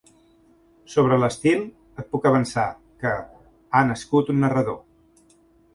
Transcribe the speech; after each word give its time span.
Sobre 0.93 1.19
l'estil, 1.23 1.61
et 2.03 2.09
puc 2.15 2.25
avançar 2.31 2.65
que 3.05 3.13
"ha 3.71 3.87
nascut 3.93 4.35
un 4.37 4.45
narrador". 4.47 4.85